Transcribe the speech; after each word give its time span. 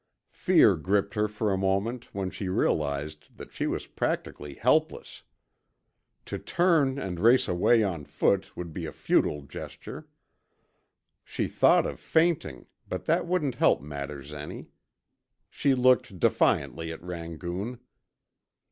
Fear 0.33 0.77
gripped 0.77 1.13
her 1.13 1.27
for 1.27 1.53
a 1.53 1.57
moment 1.59 2.05
when 2.11 2.31
she 2.31 2.49
realized 2.49 3.37
that 3.37 3.51
she 3.53 3.67
was 3.67 3.85
practically 3.85 4.55
helpless. 4.55 5.21
To 6.25 6.39
turn 6.39 6.97
and 6.97 7.19
race 7.19 7.47
away 7.47 7.83
on 7.83 8.05
foot 8.05 8.57
would 8.57 8.73
be 8.73 8.87
a 8.87 8.91
futile 8.91 9.43
gesture. 9.43 10.07
She 11.23 11.45
thought 11.47 11.85
of 11.85 11.99
fainting, 11.99 12.65
but 12.89 13.05
that 13.05 13.27
wouldn't 13.27 13.53
help 13.61 13.79
matters 13.83 14.33
any. 14.33 14.69
She 15.51 15.75
looked 15.75 16.19
defiantly 16.19 16.91
at 16.91 17.03
Rangoon. 17.03 17.79